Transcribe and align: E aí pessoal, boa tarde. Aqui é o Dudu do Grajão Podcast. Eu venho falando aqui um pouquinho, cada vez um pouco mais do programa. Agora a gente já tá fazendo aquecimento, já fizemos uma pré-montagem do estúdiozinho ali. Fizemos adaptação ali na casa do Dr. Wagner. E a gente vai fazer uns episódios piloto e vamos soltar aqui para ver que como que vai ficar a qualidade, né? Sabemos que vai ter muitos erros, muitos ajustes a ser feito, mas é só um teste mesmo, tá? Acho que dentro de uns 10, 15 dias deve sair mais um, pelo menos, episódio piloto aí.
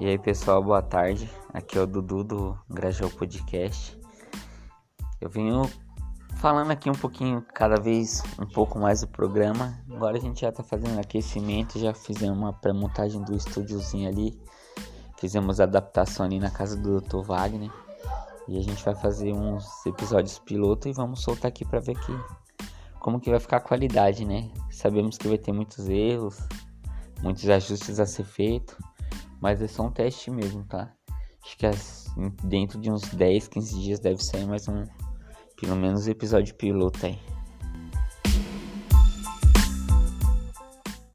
E 0.00 0.06
aí 0.08 0.18
pessoal, 0.18 0.60
boa 0.60 0.82
tarde. 0.82 1.30
Aqui 1.52 1.78
é 1.78 1.80
o 1.80 1.86
Dudu 1.86 2.24
do 2.24 2.58
Grajão 2.68 3.08
Podcast. 3.08 3.96
Eu 5.20 5.30
venho 5.30 5.70
falando 6.38 6.72
aqui 6.72 6.90
um 6.90 6.94
pouquinho, 6.94 7.40
cada 7.54 7.80
vez 7.80 8.20
um 8.40 8.44
pouco 8.44 8.76
mais 8.76 9.02
do 9.02 9.06
programa. 9.06 9.78
Agora 9.88 10.16
a 10.16 10.20
gente 10.20 10.40
já 10.40 10.50
tá 10.50 10.64
fazendo 10.64 10.98
aquecimento, 10.98 11.78
já 11.78 11.94
fizemos 11.94 12.36
uma 12.36 12.52
pré-montagem 12.52 13.22
do 13.22 13.36
estúdiozinho 13.36 14.08
ali. 14.08 14.36
Fizemos 15.16 15.60
adaptação 15.60 16.26
ali 16.26 16.40
na 16.40 16.50
casa 16.50 16.76
do 16.76 17.00
Dr. 17.00 17.22
Wagner. 17.22 17.70
E 18.48 18.58
a 18.58 18.62
gente 18.62 18.84
vai 18.84 18.96
fazer 18.96 19.32
uns 19.32 19.86
episódios 19.86 20.40
piloto 20.40 20.88
e 20.88 20.92
vamos 20.92 21.22
soltar 21.22 21.50
aqui 21.50 21.64
para 21.64 21.78
ver 21.78 21.94
que 22.00 22.12
como 22.98 23.20
que 23.20 23.30
vai 23.30 23.38
ficar 23.38 23.58
a 23.58 23.60
qualidade, 23.60 24.24
né? 24.24 24.50
Sabemos 24.72 25.16
que 25.16 25.28
vai 25.28 25.38
ter 25.38 25.52
muitos 25.52 25.88
erros, 25.88 26.36
muitos 27.22 27.48
ajustes 27.48 28.00
a 28.00 28.06
ser 28.06 28.24
feito, 28.24 28.76
mas 29.44 29.60
é 29.60 29.68
só 29.68 29.82
um 29.82 29.90
teste 29.90 30.30
mesmo, 30.30 30.64
tá? 30.64 30.90
Acho 31.44 31.58
que 31.58 31.66
dentro 32.46 32.80
de 32.80 32.90
uns 32.90 33.02
10, 33.02 33.46
15 33.48 33.78
dias 33.78 34.00
deve 34.00 34.24
sair 34.24 34.46
mais 34.46 34.66
um, 34.68 34.86
pelo 35.60 35.76
menos, 35.76 36.08
episódio 36.08 36.54
piloto 36.54 37.04
aí. 37.04 37.20